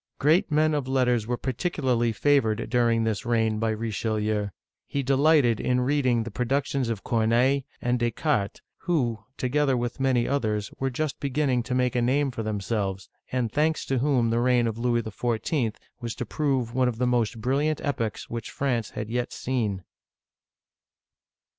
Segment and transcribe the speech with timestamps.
[0.17, 4.47] Great men of letters were particularly favored during this reign by Richelieu.
[4.87, 8.61] He delighted in reading the pro ductions of Corneille (c6r na'y') and Descartes (da cart'),
[8.77, 13.51] who, together with many others, were just beginning to make a name for themselves, and
[13.51, 15.75] thanks to whom the reign of Louis XIV.
[15.99, 19.83] was to prove one of the most brilliant epochs which France had yet seen.